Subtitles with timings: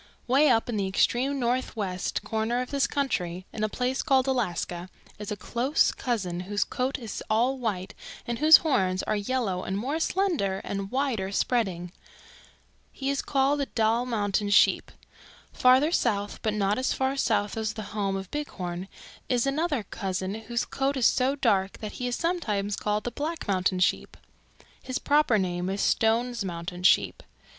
[0.25, 4.89] "Way up in the extreme northwest corner of this country, in a place called Alaska,
[5.19, 7.93] is a close cousin whose coat is all white
[8.25, 11.91] and whose horns are yellow and more slender and wider spreading.
[12.91, 14.91] He called the Dall Mountain Sheep.
[15.53, 18.87] Farther south, but not as far south as the home of Bighorn,
[19.29, 23.47] is another cousin whose coat is so dark that he is sometimes called the Black
[23.47, 24.17] Mountain Sheep.
[24.81, 27.21] His proper name is Stone's Mountain Sheep.